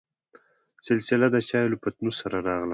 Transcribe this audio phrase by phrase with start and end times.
[0.87, 2.69] سلسله دچايو له پتنوس سره راغله.